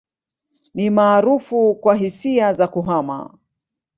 [0.73, 3.37] Ni maarufu kwa hisia za kuhama.